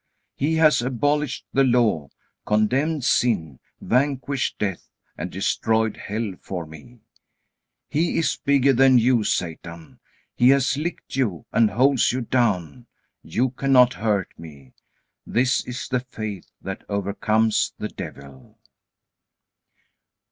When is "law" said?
1.63-2.09